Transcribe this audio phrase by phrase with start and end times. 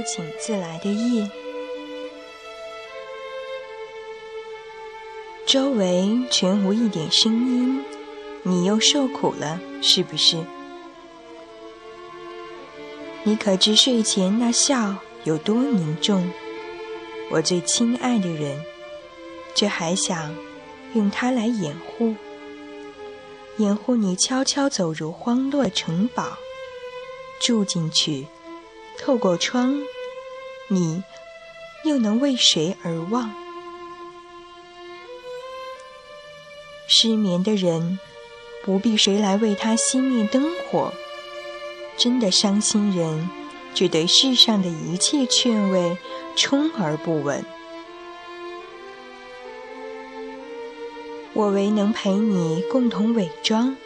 [0.00, 1.30] 不请自来的夜，
[5.44, 7.84] 周围全无一点声音，
[8.42, 10.38] 你又受苦了，是不是？
[13.24, 16.30] 你可知睡前那笑有多凝重？
[17.30, 18.58] 我最亲爱的人，
[19.54, 20.34] 却还想
[20.94, 22.14] 用它来掩护，
[23.58, 26.38] 掩护你悄悄走入荒落城堡，
[27.38, 28.26] 住进去。
[29.02, 29.80] 透过窗，
[30.68, 31.02] 你
[31.84, 33.32] 又能为谁而望？
[36.86, 37.98] 失眠的人
[38.62, 40.92] 不必谁来为他熄灭灯火。
[41.96, 43.30] 真的伤心人，
[43.74, 45.96] 只对世上的一切劝慰
[46.36, 47.42] 充耳不闻。
[51.32, 53.76] 我唯能陪你共同伪装，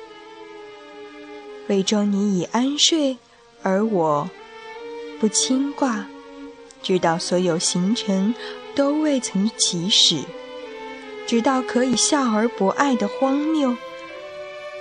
[1.68, 3.18] 伪装你已安睡，
[3.62, 4.28] 而我。
[5.24, 6.04] 不牵挂，
[6.82, 8.34] 直到所有行程
[8.74, 10.22] 都未曾起始，
[11.26, 13.74] 直到可以笑而不爱的荒谬，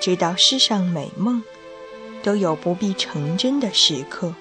[0.01, 1.41] 直到世上美梦
[2.21, 4.35] 都有不必成真的时刻。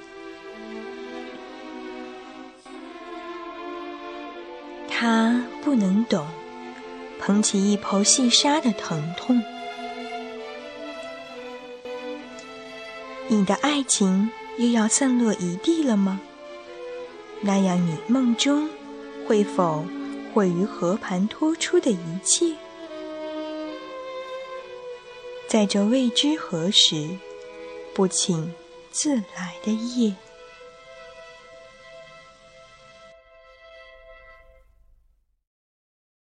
[4.88, 6.26] 他不能懂，
[7.20, 9.40] 捧起一抔细沙的疼痛。
[13.28, 14.28] 你的爱情。
[14.58, 16.20] 又要散落一地了吗？
[17.40, 18.68] 那样，你梦中
[19.26, 19.84] 会否
[20.32, 22.54] 毁于和盘托出的一切？
[25.48, 27.08] 在这未知何时
[27.92, 28.54] 不请
[28.90, 30.14] 自来的夜。